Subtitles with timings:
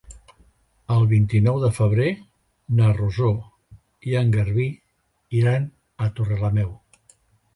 [0.93, 2.07] El vint-i-nou de febrer
[2.79, 3.29] na Rosó
[4.13, 4.67] i en Garbí
[5.41, 5.69] iran
[6.05, 6.73] a Torrelameu.